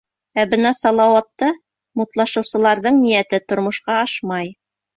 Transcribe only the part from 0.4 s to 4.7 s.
Ә бына Салауатта мутлашыусыларҙың ниәте тормошҡа ашмай.